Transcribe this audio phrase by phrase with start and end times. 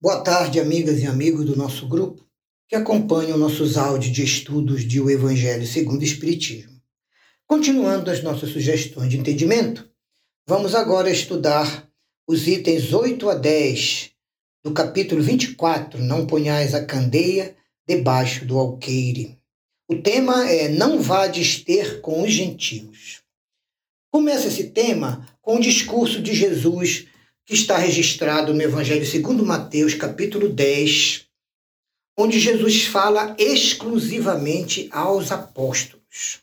[0.00, 2.24] Boa tarde, amigas e amigos do nosso grupo
[2.68, 6.80] que acompanham nossos áudios de estudos de O Evangelho segundo o Espiritismo.
[7.48, 9.90] Continuando as nossas sugestões de entendimento,
[10.46, 11.90] vamos agora estudar
[12.28, 14.12] os itens 8 a 10
[14.62, 19.36] do capítulo 24, Não ponhais a candeia debaixo do alqueire.
[19.88, 23.24] O tema é Não vades ter com os gentios.
[24.12, 27.08] Começa esse tema com o discurso de Jesus
[27.48, 31.24] que está registrado no Evangelho segundo Mateus, capítulo 10,
[32.14, 36.40] onde Jesus fala exclusivamente aos apóstolos.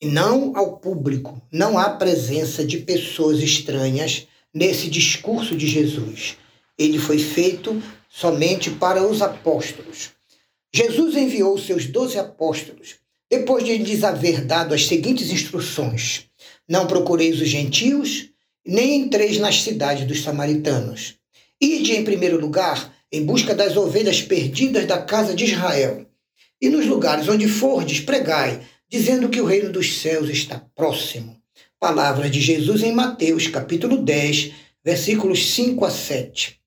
[0.00, 1.40] E não ao público.
[1.52, 6.36] Não há presença de pessoas estranhas nesse discurso de Jesus.
[6.76, 10.10] Ele foi feito somente para os apóstolos.
[10.74, 12.96] Jesus enviou seus doze apóstolos,
[13.30, 16.24] depois de lhes haver dado as seguintes instruções:
[16.68, 18.31] Não procureis os gentios,
[18.64, 21.16] nem entreis nas cidades dos samaritanos.
[21.60, 26.06] Ide em primeiro lugar em busca das ovelhas perdidas da casa de Israel.
[26.60, 31.36] E nos lugares onde fordes, pregai, dizendo que o reino dos céus está próximo.
[31.78, 34.52] Palavras de Jesus em Mateus, capítulo 10,
[34.84, 36.58] versículos 5 a 7.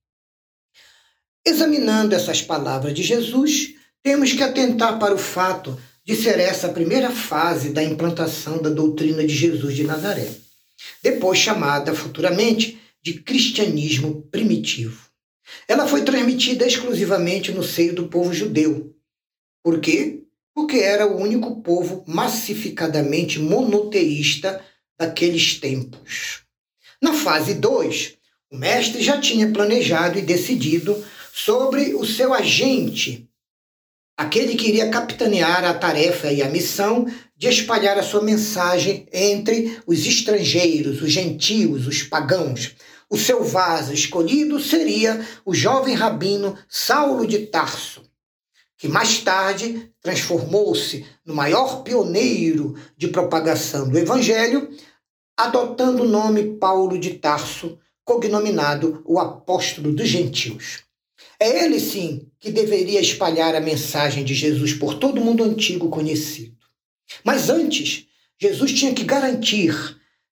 [1.48, 6.74] Examinando essas palavras de Jesus, temos que atentar para o fato de ser essa a
[6.74, 10.45] primeira fase da implantação da doutrina de Jesus de Nazaré
[11.02, 15.06] depois chamada futuramente de cristianismo primitivo.
[15.68, 18.96] Ela foi transmitida exclusivamente no seio do povo judeu.
[19.64, 20.24] Por quê?
[20.54, 24.64] Porque era o único povo massificadamente monoteísta
[24.98, 26.44] daqueles tempos.
[27.02, 28.18] Na fase 2,
[28.52, 33.30] o mestre já tinha planejado e decidido sobre o seu agente,
[34.18, 39.80] aquele que iria capitanear a tarefa e a missão de espalhar a sua mensagem entre
[39.86, 42.76] os estrangeiros, os gentios, os pagãos.
[43.10, 48.02] O seu vaso escolhido seria o jovem rabino Saulo de Tarso,
[48.78, 54.70] que mais tarde transformou-se no maior pioneiro de propagação do evangelho,
[55.38, 60.85] adotando o nome Paulo de Tarso, cognominado o apóstolo dos gentios.
[61.40, 65.90] É ele, sim, que deveria espalhar a mensagem de Jesus por todo o mundo antigo
[65.90, 66.56] conhecido.
[67.24, 68.08] Mas antes,
[68.40, 69.74] Jesus tinha que garantir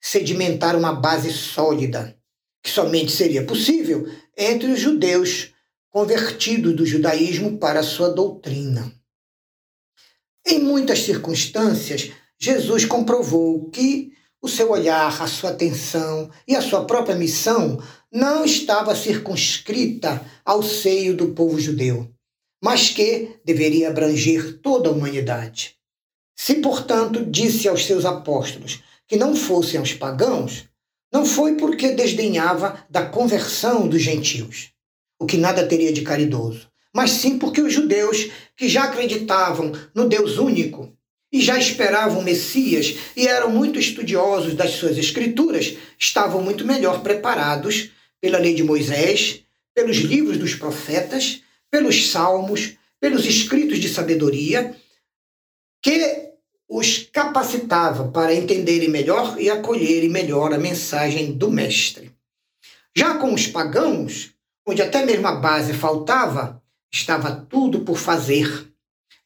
[0.02, 2.18] sedimentar uma base sólida,
[2.62, 5.54] que somente seria possível entre os judeus
[5.90, 8.94] convertidos do judaísmo para a sua doutrina.
[10.46, 14.13] Em muitas circunstâncias, Jesus comprovou que
[14.44, 17.82] o seu olhar, a sua atenção e a sua própria missão
[18.12, 22.12] não estava circunscrita ao seio do povo judeu,
[22.62, 25.78] mas que deveria abranger toda a humanidade.
[26.36, 30.66] Se, portanto, disse aos seus apóstolos que não fossem aos pagãos,
[31.12, 34.72] não foi porque desdenhava da conversão dos gentios,
[35.18, 40.10] o que nada teria de caridoso, mas sim porque os judeus, que já acreditavam no
[40.10, 40.92] Deus único
[41.34, 47.02] e já esperavam o Messias e eram muito estudiosos das suas escrituras, estavam muito melhor
[47.02, 47.90] preparados
[48.22, 49.42] pela lei de Moisés,
[49.74, 54.76] pelos livros dos profetas, pelos salmos, pelos escritos de sabedoria
[55.82, 56.30] que
[56.70, 62.12] os capacitava para entenderem melhor e acolherem melhor a mensagem do Mestre.
[62.96, 64.32] Já com os pagãos,
[64.68, 66.62] onde até mesmo a base faltava,
[66.92, 68.73] estava tudo por fazer.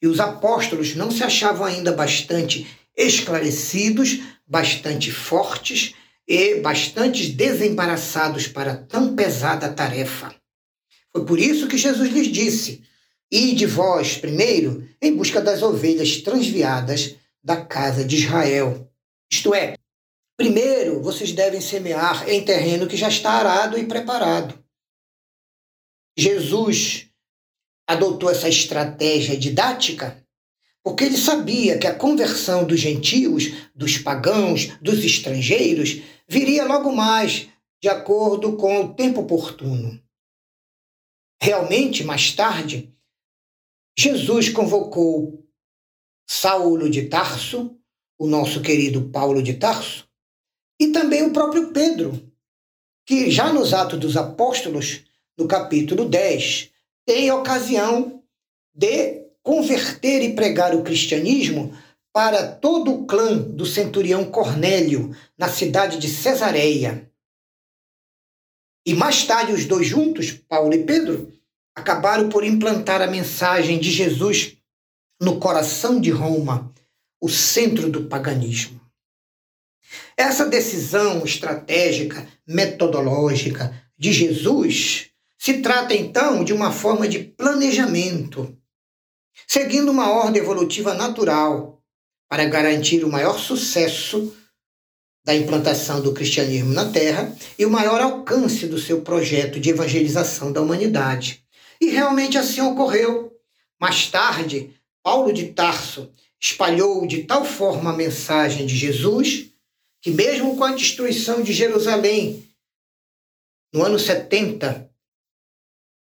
[0.02, 5.96] E os apóstolos não se achavam ainda bastante esclarecidos, bastante fortes
[6.28, 10.36] e bastante desembaraçados para tão pesada tarefa.
[11.12, 12.84] Foi por isso que Jesus lhes disse:
[13.32, 18.92] Ide vós primeiro em busca das ovelhas transviadas da casa de Israel.
[19.32, 19.76] Isto é,
[20.38, 24.58] primeiro vocês devem semear em terreno que já está arado e preparado.
[26.18, 27.07] Jesus
[27.88, 30.22] adotou essa estratégia didática
[30.88, 37.50] porque ele sabia que a conversão dos gentios, dos pagãos, dos estrangeiros, viria logo mais,
[37.84, 40.02] de acordo com o tempo oportuno.
[41.42, 42.96] Realmente, mais tarde,
[44.00, 45.46] Jesus convocou
[46.26, 47.78] Saulo de Tarso,
[48.18, 50.08] o nosso querido Paulo de Tarso,
[50.80, 52.32] e também o próprio Pedro,
[53.06, 55.04] que já nos Atos dos Apóstolos,
[55.38, 56.72] no capítulo 10,
[57.08, 58.22] tem ocasião
[58.76, 61.74] de converter e pregar o cristianismo
[62.14, 67.10] para todo o clã do centurião Cornélio, na cidade de Cesareia.
[68.86, 71.32] E mais tarde, os dois juntos, Paulo e Pedro,
[71.74, 74.58] acabaram por implantar a mensagem de Jesus
[75.22, 76.74] no coração de Roma,
[77.22, 78.82] o centro do paganismo.
[80.18, 88.58] Essa decisão estratégica, metodológica de Jesus Se trata então de uma forma de planejamento,
[89.48, 91.82] seguindo uma ordem evolutiva natural
[92.28, 94.36] para garantir o maior sucesso
[95.24, 100.52] da implantação do cristianismo na Terra e o maior alcance do seu projeto de evangelização
[100.52, 101.44] da humanidade.
[101.80, 103.34] E realmente assim ocorreu.
[103.80, 104.74] Mais tarde,
[105.04, 109.52] Paulo de Tarso espalhou de tal forma a mensagem de Jesus
[110.02, 112.48] que, mesmo com a destruição de Jerusalém
[113.74, 114.87] no ano 70,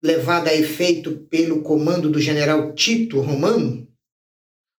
[0.02, 3.88] levada a efeito pelo comando do general Tito Romano,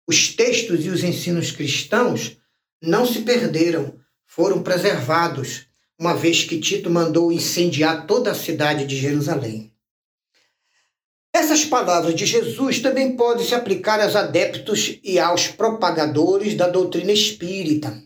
[0.08, 2.37] os textos e os ensinos cristãos
[2.82, 5.67] não se perderam, foram preservados,
[5.99, 9.72] uma vez que Tito mandou incendiar toda a cidade de Jerusalém.
[11.32, 17.12] Essas palavras de Jesus também podem se aplicar aos adeptos e aos propagadores da doutrina
[17.12, 18.02] espírita.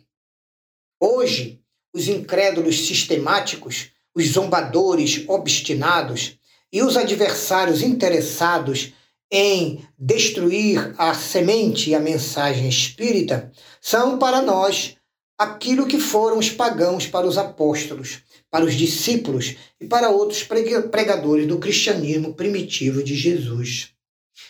[1.01, 1.63] Hoje,
[1.95, 6.39] os incrédulos sistemáticos, os zombadores obstinados
[6.75, 8.93] e os adversários interessados
[9.31, 14.97] em destruir a semente e a mensagem espírita são para nós
[15.39, 21.47] aquilo que foram os pagãos para os apóstolos, para os discípulos e para outros pregadores
[21.47, 23.91] do cristianismo primitivo de Jesus.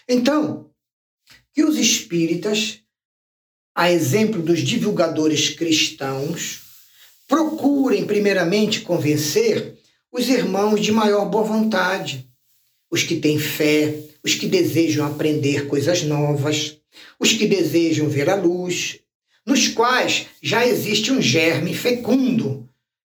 [0.08, 0.70] Então,
[1.52, 2.80] que os espíritas,
[3.76, 6.62] a exemplo dos divulgadores cristãos,
[7.28, 9.78] procurem primeiramente convencer
[10.14, 12.30] os irmãos de maior boa vontade,
[12.88, 16.78] os que têm fé, os que desejam aprender coisas novas,
[17.18, 19.00] os que desejam ver a luz,
[19.44, 22.68] nos quais já existe um germe fecundo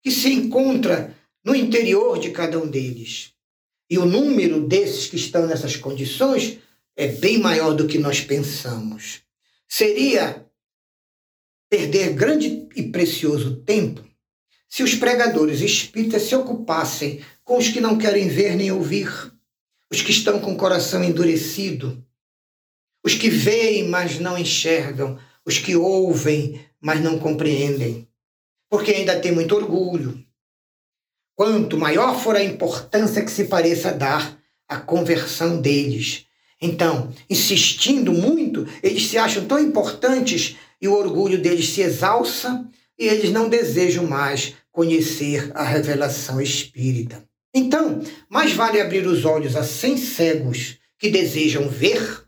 [0.02, 3.32] que se encontra no interior de cada um deles.
[3.88, 6.58] E o número desses que estão nessas condições
[6.96, 9.20] é bem maior do que nós pensamos.
[9.68, 10.44] Seria
[11.70, 14.07] perder grande e precioso tempo
[14.68, 19.10] se os pregadores espíritas se ocupassem com os que não querem ver nem ouvir,
[19.90, 22.04] os que estão com o coração endurecido,
[23.02, 28.06] os que veem, mas não enxergam, os que ouvem, mas não compreendem,
[28.68, 30.22] porque ainda tem muito orgulho.
[31.34, 34.38] Quanto maior for a importância que se pareça dar
[34.68, 36.26] à conversão deles,
[36.60, 42.68] então, insistindo muito, eles se acham tão importantes e o orgulho deles se exalça
[42.98, 47.24] e eles não desejam mais conhecer a revelação espírita.
[47.54, 52.24] Então, mais vale abrir os olhos a cem cegos que desejam ver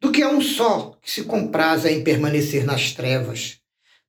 [0.00, 3.58] do que a um só que se compraza em permanecer nas trevas,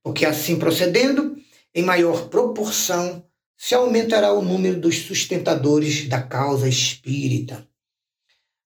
[0.02, 1.36] porque assim procedendo,
[1.74, 3.24] em maior proporção
[3.56, 7.66] se aumentará o número dos sustentadores da causa espírita.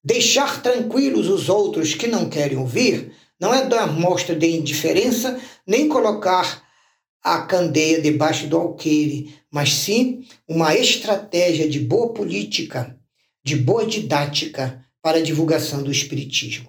[0.05, 5.89] Deixar tranquilos os outros que não querem ouvir não é dar mostra de indiferença, nem
[5.89, 6.63] colocar
[7.23, 12.99] a candeia debaixo do alqueire, mas sim uma estratégia de boa política,
[13.45, 16.69] de boa didática para a divulgação do Espiritismo.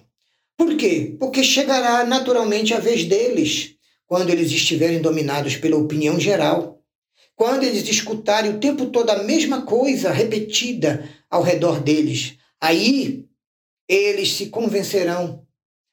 [0.56, 1.16] Por quê?
[1.18, 3.74] Porque chegará naturalmente a vez deles,
[4.06, 6.80] quando eles estiverem dominados pela opinião geral.
[7.34, 13.24] Quando eles escutarem o tempo todo a mesma coisa repetida ao redor deles, aí
[13.88, 15.44] eles se convencerão,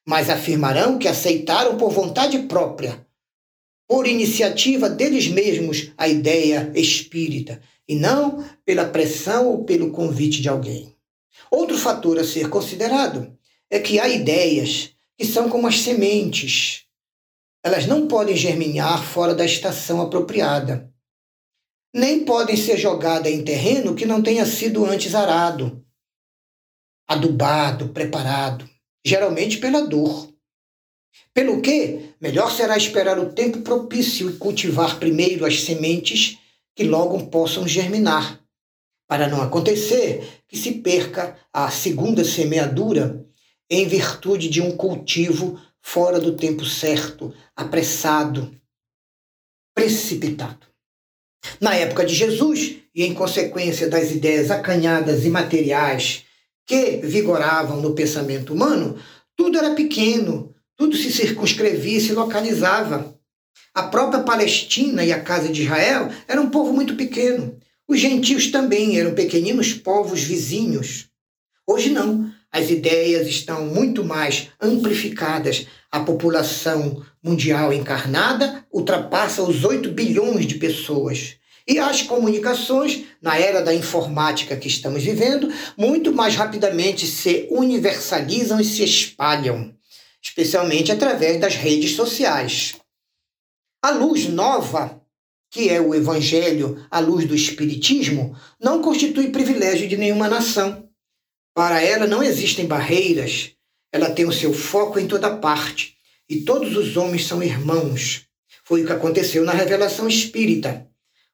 [0.05, 3.05] mas afirmarão que aceitaram por vontade própria,
[3.91, 10.47] por iniciativa deles mesmos, a ideia espírita, e não pela pressão ou pelo convite de
[10.47, 10.95] alguém.
[11.51, 13.38] Outro fator a ser considerado
[13.69, 16.86] é que há ideias que são como as sementes.
[17.62, 20.89] Elas não podem germinar fora da estação apropriada.
[21.93, 25.86] Nem podem ser jogadas em terreno que não tenha sido antes arado,
[27.05, 28.65] adubado, preparado,
[29.05, 30.30] geralmente pela dor.
[31.34, 36.38] Pelo que, melhor será esperar o tempo propício e cultivar primeiro as sementes
[36.75, 38.41] que logo possam germinar,
[39.08, 43.25] para não acontecer que se perca a segunda semeadura
[43.70, 48.53] em virtude de um cultivo fora do tempo certo, apressado,
[49.74, 50.68] precipitado.
[51.60, 56.25] Na época de Jesus, e em consequência das ideias acanhadas e materiais
[56.65, 58.98] que vigoravam no pensamento humano,
[59.36, 63.15] tudo era pequeno, tudo se circunscrevia e se localizava.
[63.71, 67.55] A própria Palestina e a casa de Israel eram um povo muito pequeno.
[67.88, 71.05] Os gentios também eram pequeninos povos vizinhos.
[71.67, 72.31] Hoje não.
[72.51, 75.67] As ideias estão muito mais amplificadas.
[75.91, 81.35] A população mundial encarnada ultrapassa os 8 bilhões de pessoas.
[81.67, 85.47] E as comunicações, na era da informática que estamos vivendo,
[85.77, 89.71] muito mais rapidamente se universalizam e se espalham,
[90.21, 92.75] especialmente através das redes sociais.
[93.83, 95.01] A luz nova
[95.51, 100.89] que é o Evangelho à luz do Espiritismo, não constitui privilégio de nenhuma nação.
[101.53, 103.51] Para ela não existem barreiras,
[103.91, 105.97] ela tem o seu foco em toda parte
[106.29, 108.25] e todos os homens são irmãos.
[108.63, 110.87] Foi o que aconteceu na revelação espírita.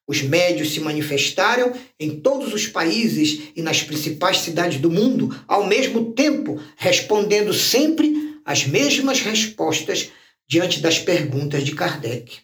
[0.04, 5.66] Os médios se manifestaram em todos os países e nas principais cidades do mundo, ao
[5.66, 10.10] mesmo tempo, respondendo sempre as mesmas respostas
[10.48, 12.38] diante das perguntas de Kardec.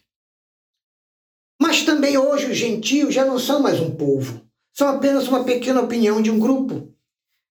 [1.59, 4.39] Mas também hoje os gentios já não são mais um povo,
[4.71, 6.93] são apenas uma pequena opinião de um grupo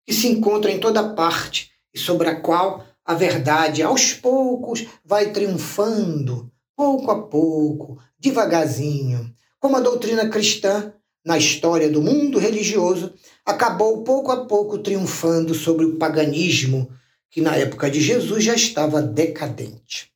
[0.06, 5.32] que se encontra em toda parte e sobre a qual a verdade aos poucos vai
[5.32, 10.94] triunfando, pouco a pouco, devagarzinho, como a doutrina cristã
[11.26, 16.88] na história do mundo religioso acabou pouco a pouco triunfando sobre o paganismo
[17.34, 20.08] que na época de Jesus já estava decadente.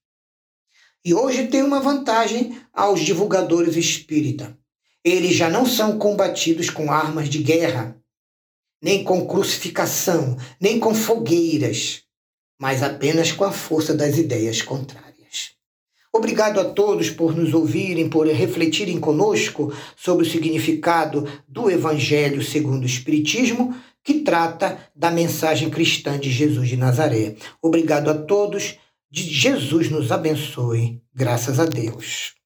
[1.04, 4.56] E hoje tem uma vantagem aos divulgadores espírita.
[5.02, 8.00] Eles já não são combatidos com armas de guerra,
[8.80, 12.04] nem com crucificação, nem com fogueiras,
[12.56, 15.54] mas apenas com a força das ideias contrárias.
[16.12, 22.84] Obrigado a todos por nos ouvirem, por refletirem conosco sobre o significado do Evangelho segundo
[22.84, 23.74] o Espiritismo,
[24.08, 27.36] que trata da mensagem cristã de Jesus de Nazaré.
[27.60, 28.78] Obrigado a todos.
[29.10, 31.02] Jesus nos abençoe.
[31.14, 32.37] Graças a Deus.